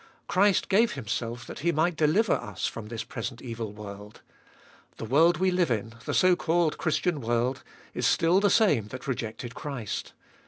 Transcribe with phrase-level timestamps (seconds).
[0.27, 4.23] Christ gave Himself that He might deliver us from this present evil world.
[4.97, 7.61] The world we live in, the so called Christian world,
[7.93, 10.13] is still the same that rejected Christ.